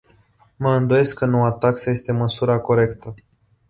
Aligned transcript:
Mă 0.57 0.73
îndoiesc 0.75 1.15
că 1.17 1.25
noua 1.25 1.51
taxă 1.51 1.89
este 1.89 2.11
măsura 2.11 2.57
corectă. 2.59 3.13